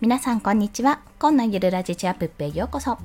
[0.00, 1.00] 皆さんこんにちは。
[1.18, 2.98] 今のゆるラジチアップへようこそ。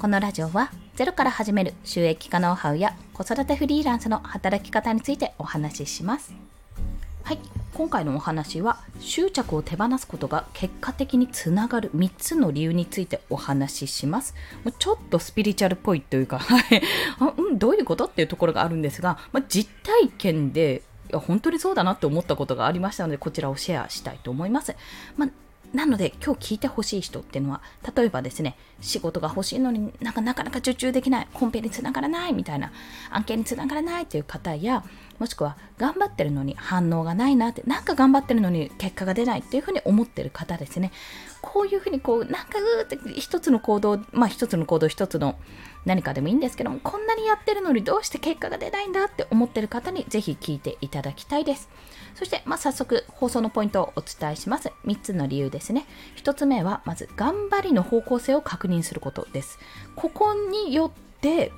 [0.00, 6.34] このラジオはゼロから始める収益化ノウハウや子育てフリーランスの働き方についてお話しします。
[7.22, 7.38] はい、
[7.72, 14.34] 今回のお話は執着を手放すことが結果的につながる3つの理由についてお話しします。
[14.80, 16.40] ちょっとスピリチュアルっぽいというか、
[17.38, 24.74] うん、どういうことっていうところがあるんですが、まあ、実体験でいや本当にそうだなって思ったことがありましたのでこちらをシェアしたいと思います。
[25.16, 25.28] まあ
[25.72, 27.62] なので今日聞いてほしい人っていうのは
[27.96, 32.72] 例えばですね仕事が欲しいのになんかなかなか受注できないコンペにつながらないみたいな
[33.10, 34.84] 案件につながらないっていう方や
[35.20, 40.92] もしくは頑張ってるのに反応がないなってなんか頑張ってるのに結果が出ないっていうふうに思ってる方ですね。
[41.42, 45.36] こういうふうにこうなんかうーって一つの行動まあ一つの行動一つの
[45.84, 51.68] 何かでもいいんですけどもこんなにやってるのにどうして結果が出ないんだって思ってる方にぜひ聞いていただきたいです。
[52.14, 54.70] そして、まあ、早速放送のポイントをお伝えします。
[54.84, 55.86] 3つの理由ですね。
[56.16, 59.58] 1つ目はまず頑張りの方向性を確認することです。
[59.96, 61.52] ここによって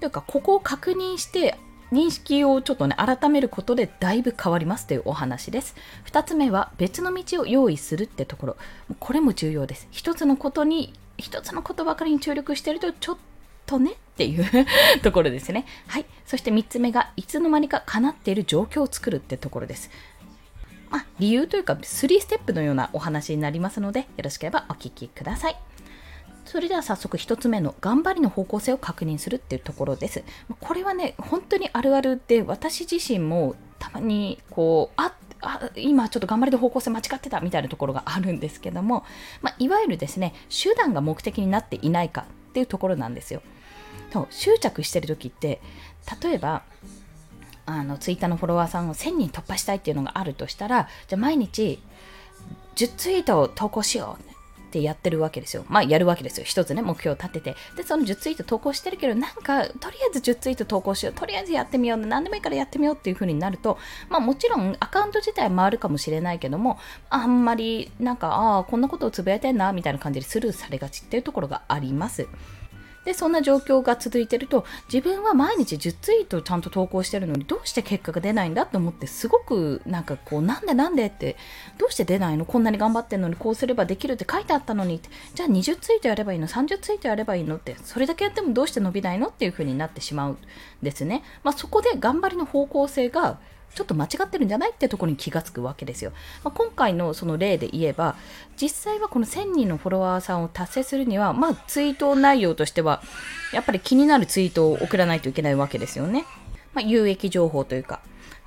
[0.00, 1.56] というかここを確認して
[1.92, 4.86] 認識をちょっとね改めることでだいぶ変わります。
[4.86, 5.76] というお話です。
[6.06, 8.56] 2つ目は別の道を用意するってところ。
[8.98, 9.88] これも重要です。
[9.92, 13.18] 1つのことに1つのことばかりに注力してるとちょっ
[13.72, 14.46] とねっていう
[15.02, 15.64] ところですね。
[15.86, 16.06] はい。
[16.26, 19.90] そして3つ目が、いつの間にか叶っている状況を作るってところです。
[20.90, 25.56] まあ、理由というか、3ステップのようなお話になりますので、よろしければお聞きください。
[26.44, 30.22] それでは早速1つ目の頑張りの方向性を確認するっていうところです。
[30.60, 39.04] これはね、本当にあるあるで、私自身もたまにこう、ああ今ちょっと頑張りの方向性間違ってたみたいなところがあるんですけども、
[39.40, 43.42] まあ、いわゆるですね、手段が目的になっていないかっていうところなんですよ。
[44.12, 45.60] と執着してる時って
[46.22, 46.62] 例えば
[47.64, 51.80] あのツイッターのフォロワーさんを1000人突破したいっていうのがあるとしたらじゃあ毎日
[52.76, 54.32] 10ツイートを投稿しよう
[54.72, 55.66] ってやってるわけですよ。
[55.68, 56.44] まあやるわけですよ。
[56.44, 57.56] 一つね、目標を立てて。
[57.76, 61.12] で、その10ツイート投稿してるけど、なんか、とりあえず10ツイート投稿しよう。
[61.12, 61.98] とりあえずやってみよう。
[61.98, 63.76] 何でもいいからやってみようっていう風になると、
[64.08, 66.78] まあもちろんアカウント自体回るかもしれないけども、
[67.10, 72.26] あんまりなんか、ああ、こんなことをつぶやいてんな、みたいな感じでスルーされがちっていうところがあります。
[73.04, 81.36] で、そんな状況が続いてると、自分は毎日10ツイートちゃんと投稿してるのに、どうして結果が出ないんだと思って、すごくなんかこう、なんでなんでって、
[81.78, 82.44] どうして出ないの？
[82.44, 85.00] こんなに頑張ってんのに、こうすればできるって書いてあったのに、
[85.34, 89.28] じゃあ20ツイートやればいいの ?30 ツイートやればいいのって、それだけやってもどうして伸びないの？
[89.28, 90.38] っていう風になってしまうん
[90.82, 91.22] ですね。
[91.42, 93.38] まあ、そこで頑張りの方向性が
[93.74, 96.12] ちょっと間違ってるんじゃないってところに気がつくわけですよ。
[96.44, 98.16] まあ、今回のその例で言えば、
[98.60, 103.02] 実際はこの1000人のフォロワーさんを達成するには、まあ、ツイート内容としては、
[103.52, 106.24] やっぱり気になるツイートを送らないといけないわけですよね。
[106.74, 108.00] まあ、有益情報というか、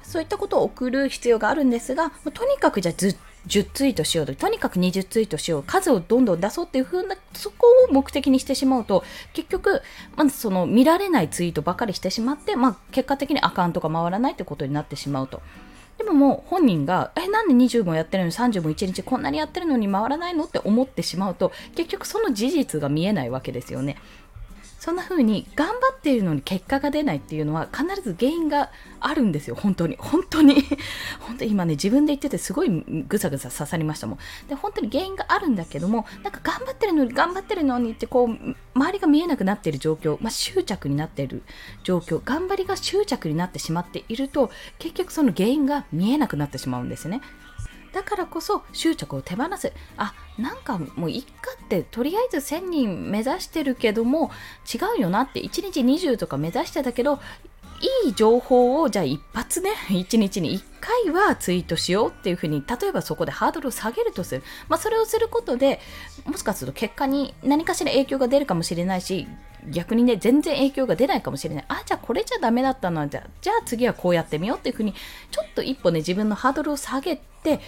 [0.04, 3.16] そういったことを送る必要があるんですが、とにかくじゃあずっ
[3.48, 9.82] 10ツイートしようと、とにかく20ツイートしよう、数をどんどん出そうっていう風な、そこを目的にしてしまうと、結局、
[10.16, 15.42] まずその見られないツイートばかりしてしまって、まあ、結果的にアカウントが回らないってことになってしまうと。
[15.98, 23.98] でももう本人が、え、なんで20もやってるのに30も1日こんなにやってるのに回らないのって思ってしまうと、結局その事実が見えないわけですよね。
[24.86, 28.70] そんな風に頑張っているのに結果が出ないっていうのは必ず原因が
[29.00, 29.98] あるんですよ、本当に。
[29.98, 30.62] 本当に
[31.22, 32.70] 本当に今ね、自分で言っててすごい
[33.08, 34.20] ぐさぐさ刺さりましたもん。
[34.48, 41.42] で、本当に原因があるんだけども、なんか頑張ってるのに頑張ってるのにってこう、周りが見えなくなっている状況、まあ、執着になっている
[41.84, 47.22] 状況、頑張りが執着になってしまっていると、結局その原因が見えなくなってしまうんですね。
[47.96, 51.30] だからこそ執着を手放すあなんかもういっか
[51.64, 54.32] ってとりあえず1000人目指してるけども
[54.72, 57.22] 違うよなって1日20とか目指してたけど
[58.06, 64.44] いい情報をじゃあ一発ね、 1日に1回はツイートしようっていうふうに、例えばそこでハードルを下げるとする。
[64.70, 65.80] まあそれをすることで、
[66.26, 69.28] もしかすると結果に何かしら影響が出るかもしれないし、
[69.70, 71.66] 逆にね、全然影響が出ないかもしれない。
[71.68, 74.94] あ、じゃあこれじゃダメだったのじゃじゃあ次はこうやってみようっていうふうに、
[75.32, 77.60] ちょっと一歩ね、自分のハードルを下げて、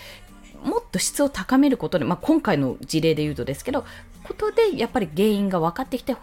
[0.63, 3.85] もっと質を高めることで、まあ、今回の事例で言うとですけど、
[4.27, 6.17] ことでやっぱり原因が分かってきて違う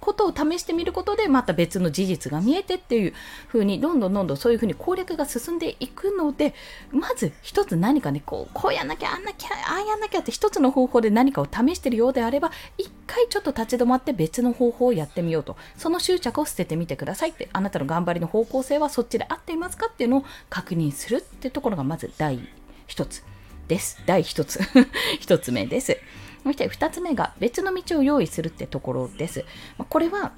[0.00, 3.14] ことを試してみることでまた別の事実が見えてっていう
[3.48, 6.54] 風にどんどんどんどんそういう風に攻略が進んでいくので
[6.90, 22.38] まず一つ何かねこうこうやんなきゃあんなきゃああやんなきゃって一つの方法で何かを試してるようであれば一回ちょっと立ち止まって別の方法をやってみようとその執着を捨ててみてくださいってあなたの頑張りの方向性はそっちで合っていますかっていうのを確認するってところがまず第
[22.86, 23.24] 一つ。
[23.68, 24.02] です。
[24.06, 24.58] 第1つ。
[25.20, 25.98] 1つ目です。
[26.42, 29.44] そして2つ目が別の道を用意するってところです。
[29.88, 30.32] これは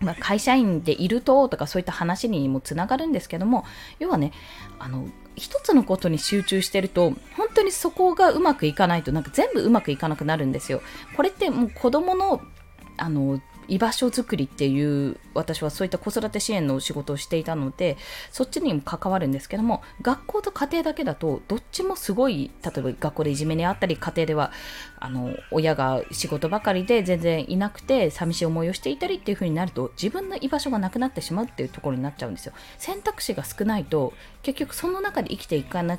[0.00, 3.64] まあ、会社員でいるととかそういった話にもつながるんですけども
[3.98, 4.32] 要はね
[4.78, 10.82] あの一つのことに集中してると本当にそこがうまくいかないとなんか全部うまくいかなくなるんですよ。
[11.16, 12.40] これってもう子供の
[12.96, 17.96] あの居場所づくりっていう私はそういった子育て支援の仕事をしていたので
[18.30, 24.52] そっちにも関わるんですけども学校と家庭だけだとどっちもすごい例えば学校でいじめにあったり家庭では
[24.98, 34.12] あの親が仕事ばかりで全然いなくて寂しい思いをしていたりっていう風になると自分の居場所がなくなってしまうっていうところになっちゃうんですよ選択肢が少ないと
[34.42, 35.98] 結局その中で生きていかな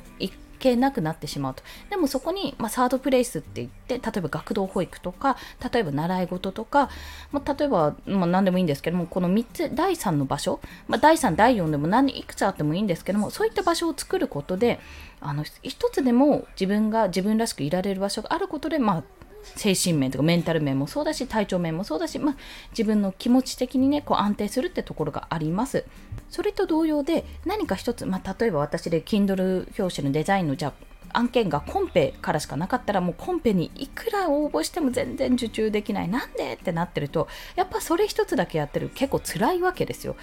[0.60, 1.62] 係なくなってしまうと。
[1.90, 5.36] でもそこに、まあ、サードプレイスって言って、例えば学童保育とか、
[5.72, 6.90] 例えば習い事とか、
[7.32, 14.78] まあ、例えば、まあ、何でもいいんですけども、この3つ、第3の場所、ま、第3、第4でも何いくつあってもいいんですけども、そういった場所を作ることで、
[15.20, 19.04] あの一つでも自分が自分らしくいられる場所があることで、まあ、
[19.42, 22.36] 精神面とかメンタル面もそうだし体調面もそうだし、まあ、
[22.70, 25.84] 自分の気持ち的にねこう安定するってところがあります。
[26.28, 30.72] それと同様で何か一つ、まあ、例えば私で Kindle 表紙のデザインのじゃ
[31.12, 40.16] 案件がコンペからしかなかったらもうコンペにいくら応募しても全然受注できないなんでってなってるとやっぱそれ一つだけやってる結構辛いわけですよ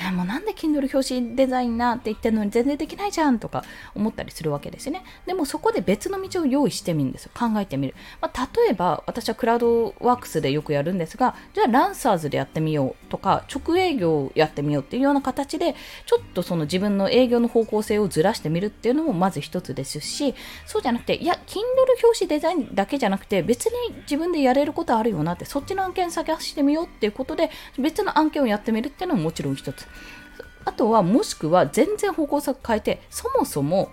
[0.00, 3.64] えー、もうなんで Kindle 表紙デザイナーって言ってるのに全然できないじゃんとか
[3.94, 5.04] 思ったりするわけですね。
[5.26, 7.30] でもそこで別の道を用意してみるんですよ。
[7.34, 7.94] 考えてみる。
[8.20, 15.76] まあ、例えば私はクラウドワークスでよくやるんですが、じゃあランサーズでやってみようとか、直営業やってみようっていうような形で、
[16.06, 20.23] ちょっとその自分の営業の方向性をずらしてみるっていうのもまず一つですし、
[20.66, 21.60] そうじゃなくて、いや、Kindle
[22.02, 29.86] 表紙デザインだけじゃなくて、別に自分でやれることあるよなって、そっちの案件探してみようっていうことで、別の案件をやってみるっていうのももちろん一つ。
[30.64, 33.90] あとはもしくは全然方向性変えてそもそも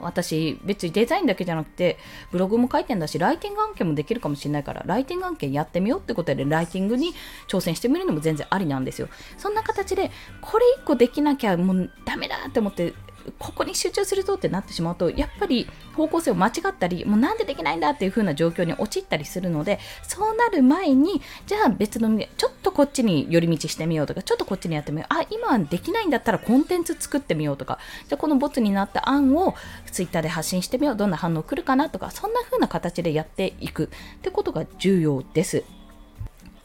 [0.00, 1.96] 私別にデザインだけじゃなくて
[2.30, 7.14] ブログも書いてんだしライティング案件もできるかもしれないからライティング案件やってみようってことでライティングに
[7.48, 9.08] 挑戦してみるのも全然ありなんですよ
[9.38, 10.10] そんな形で
[10.42, 12.92] これ1個できなきゃもうダメだって思って
[13.38, 27.78] ここに集中するぞってなってしまうとやっぱり方向性を間違ったりもうなんでできないんだっていう風な状況に陥ったりするのでそうなる前にじゃあ別のちょっとこっちに寄り道してみようとかちょっとこっちにやってみようあ今できないんだったらコンテンツ作ってみようとか
[28.08, 29.54] じゃあこのボツになった案を
[29.90, 33.86] Twitter で発信してみようどんな反応来るかなとかそんな風な形でやっていく。
[33.86, 33.88] っ
[34.20, 35.64] てことが重要です。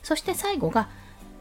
[0.03, 0.89] そして最後が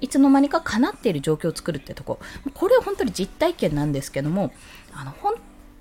[0.01, 2.19] いつの間にか叶っている状況を作るってとこ。
[2.55, 4.53] これは本当に実体験なんですけども
[4.95, 5.35] あの本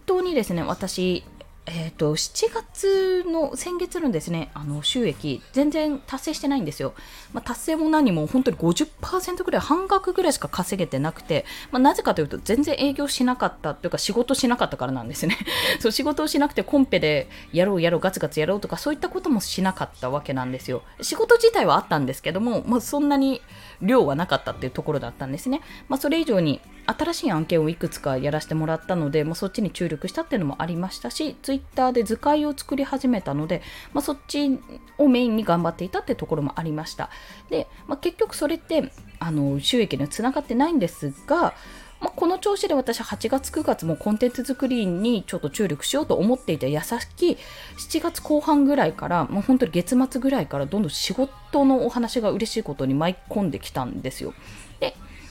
[0.06, 1.24] 当にですね私
[1.72, 6.96] えーと、7月の先月のですねあの収益全然達成してないんですよ、
[7.32, 15.38] まあ、達成も何も本当に50%ぐらい半額ぐらいしか稼げてなくて、まあ、なぜかというと全然営業しなかったというか仕事しなかったからなんですね。
[15.80, 20.82] そう仕事をしなくてコンペでやろうやろうガツガツやろうとかそういったこともしなかったわけなんですよ。
[21.02, 23.42] 仕事自体はあったんですけども、まあ、そんなに
[23.82, 26.62] 量はなかったっていうところだったんですね、ま、それ以上に
[26.98, 33.62] 新しい案件をいくつかやらせてもらったので、まあ、そっちに注力したっていうのもありましたし、ツイッターで図解を作り始めたので、
[33.94, 34.60] まあ、そっち
[34.98, 37.10] をメインに頑張っていたってところもありました。
[37.50, 41.54] で、まあ、結局それってあの収益にはつながってないんですが、
[42.02, 47.38] まあ、この調子で私8月9月もコンテンツ作りにちょっと注力しようと思っていた矢先
[47.78, 54.34] 7月後半ぐらいからもう本当に月末ぐらいからどんどん仕事のお話が嬉しいことに舞い込んできたんですよ。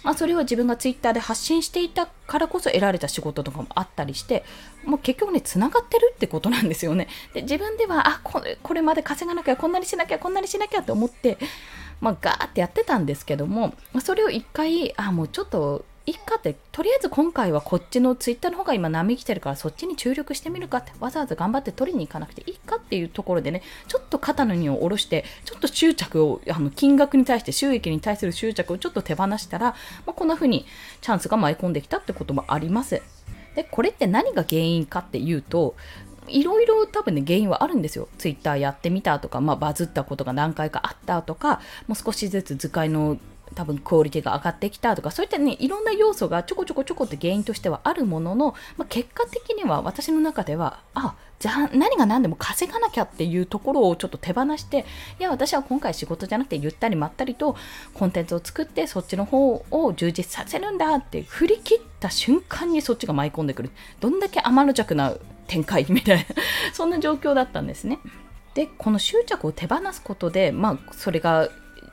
[0.09, 4.43] まあ、それは自分がツイッターで発信していたからこそ得られた仕事とかもあったりして、
[4.87, 7.09] もう結局ね、つながってるってことなんですよね。
[7.35, 11.37] で自分では、あこれ、これまで稼がなきゃ、こんなにしなきゃ、こんなにしなきゃって思って、
[12.01, 29.67] まあ、ガーってやってたんですけども、それを一回、あ、もうちょっといっかって、とりあえず今回はこっちのツイッターの方が今波来てるからそっちに注力してみるかって、わざわざ頑張って取りに行かなくていいかっていうところでね、ちょっと肩の荷を下ろして、ちょっと執着を、あの金額に対して、収益に対する執着をちょっと手放したら、
[30.07, 30.65] まあ、こんな風に
[31.03, 33.03] チャンスが舞い込んできたってこともあります。
[33.55, 35.77] で、これって何が原因かっていうと、
[36.27, 38.09] いろいろ多分ね、原因はあるんですよ。
[38.17, 43.19] ツイッターやってみたとか、まあ、バズったことが何回かあったとか、もう少しずつ図解の
[43.55, 54.85] 多分クオリティが上がってきたとかそういったねいろんな要素がちょこちょこちょこって原因としてはあるものの、まあ、結果的には私の中ではあじゃあ何が何でも稼がなきゃっていうところをちょっと手放して
[55.21, 57.57] いや私は今回仕事じゃなくてゆったりまったりと
[57.95, 65.15] コンテンツを作ってそっちの方を充実させるんだって振り切った瞬間にそっちが舞い込んでくるどんだけ天の弱な
[65.47, 66.25] 展開みたいな
[66.73, 67.99] そんな状況だったんですね。
[68.55, 71.49] でこの執着を手放すことで、まあ、それが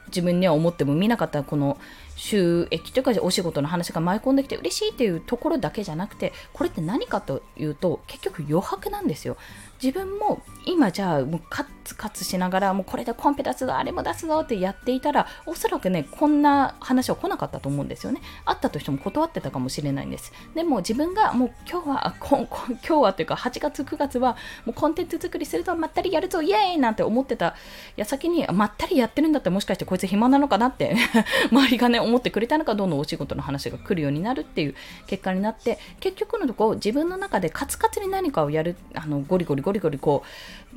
[0.07, 1.77] 自分には思っても見なかったこの
[2.15, 9.37] 収益というかお仕事の話が舞い込んできて嬉しいというところだけじゃなくてこれって何かというと結局余白なんですよ。
[9.81, 18.21] 自分も今じゃあもうカツカツしながらもうこれでコンペ出すぞあれも出すぞってやっていたらおそらくねこんな話は来なかったと思うんですよね。
[18.45, 20.33] あったとしても断ってたかもしれないんです。
[20.55, 22.47] でも自分がもう今日は今
[22.79, 27.55] 日はというか8月9月はもうコンテンツ作りするとまったりやるぞイエーイなんて思ってた
[27.95, 30.95] 矢先にまったりやってるんだったらもしかしてこいつ暇なのかなって
[31.51, 34.75] 周りがね思ってくれたのかどんどんお仕事の話が来るようになるっていう
[35.07, 40.23] 結果になって結局のところ自分の中でカツカツに何かをやるあのゴリゴリゴリゴリこ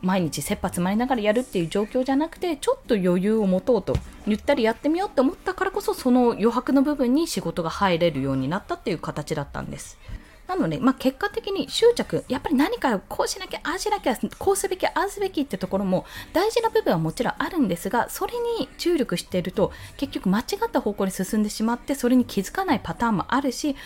[0.02, 3.94] う毎日切羽詰まりながらやるっていう状況じゃなくてちょっと余裕を持とうと
[4.26, 9.98] ゆったりやってみようって思ったからこそその余白の部分に仕事が入れるようになったっていう形だったんです。
[10.48, 23.76] なので、まあ、結果的に執着、やっぱり何かをこうしなきゃ、ああしなきゃ、こうすべき、ああすべきってところも大事な部分はもちろんあるんですが、それに注力していると、結局間違った方向に進んでしまって、それに気づかないパターンもあるし、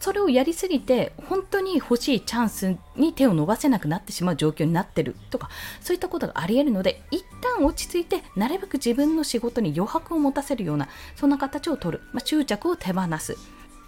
[0.00, 5.48] それをやりすぎて本当に欲しいチャンスに手を伸ばせなくなってしまう状況になってるとか
[5.80, 13.36] そういったことがありえるので一旦落ち着いてなるべく自分の仕事に余白を持たせるようなそんな形をとる、まあ、執着を手放す。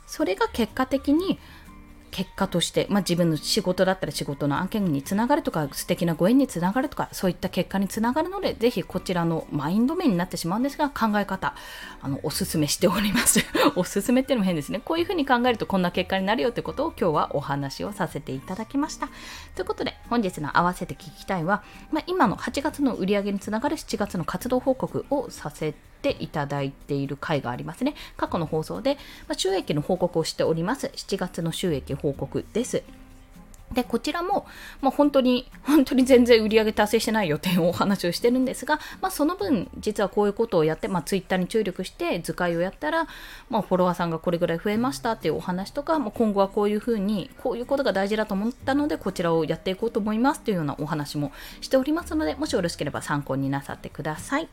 [0.07, 1.39] それが結果的に
[2.11, 11.55] 結果として、まあ、自分の仕事だったら仕事の案件につながるとか素敵なご縁につながるとかそういった結果につながるのでぜひこちらのマインド面になってしまうんですが考え方
[12.01, 13.41] あのおすすめしております。
[13.77, 14.81] おすすめっていうのも変ですね。
[14.85, 19.09] こういうふうに考えるとこんな結果になるよってことを今日はお話をさせていただきました。
[19.55, 27.95] ということで本日の合わせて聞きたいは、まあ、今の8月の売り上げにつながる7月の活動報告をさせてていただいている回がありますね。
[28.17, 30.87] 過去の放送で、ま、収益の報告をしております。
[30.95, 32.83] 7月の収益報告です。
[33.73, 34.47] で、こちらも、
[34.81, 43.07] まあ、本当に、本当に全然売り上げ達成してないよっていうお話をしてるんですが、まあ、その分、実はこういうことをやって、まあ、ツイッターに注力して図解をやったら、
[43.51, 54.49] まあ、フォロワーさんがこれぐらい増えましたっていうお話とか、まあ、今後はこういうふうに、こういうことが大事だと思ったので、こちらをやっていこうと思いますというようなお話もしておりますので、もしよろしければ参考になさってください。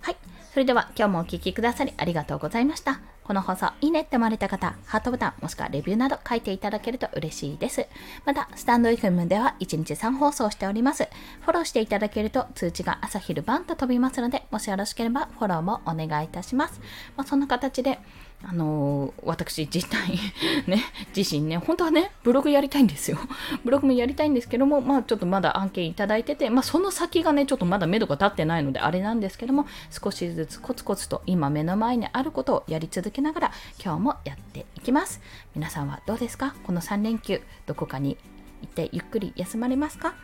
[0.00, 0.16] はい。
[0.52, 3.00] それでは今日もお聴きくださりありがとうございました。
[3.24, 7.86] この放送いいねって思われた方、ハートボタンもしくはレビューなど書いていただけると嬉しいです。
[8.24, 11.08] また、スタンド FM では1日3放送しております。
[11.40, 16.80] フォローしていただけると通知が朝昼晩と飛びますので、もしよろしければフォローもお願いいたします。
[17.16, 17.98] まあ、そんな形で、
[18.44, 20.20] あのー、私自体
[20.66, 20.84] ね、
[21.16, 23.18] 自身ね、本当はね、ブログやりたいんですよ。
[23.64, 33.52] ブログもやりたいんですけども、まあちょっとまだ案件いただいてて、まあその先がね、ちょっとまだ目処が立ってないのであれなんですけども、少しずつコツコツと今目の前にあることをやり続けながら、
[33.82, 35.20] 今日もやっていきます。
[35.54, 36.54] 皆さんはどうですか？
[36.64, 38.18] この3連休、どこかに
[38.62, 40.14] 行ってゆっくり休まれますか？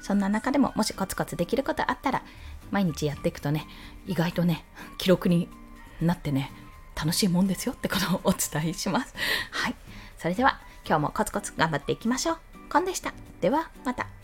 [0.00, 2.22] そんな中でももしコツコツできることあったら、
[2.70, 3.66] 毎日やっていくとね、
[4.06, 4.64] 意外とね、
[4.98, 5.48] 記録に
[6.00, 6.52] なってね、
[6.96, 9.14] 楽しいもんですよってことをお伝えします。
[9.50, 9.74] はい。
[10.18, 12.38] それでは今日もコツコツ頑張っていきましょう。
[12.72, 13.12] コンでした。
[13.40, 14.15] ではまた。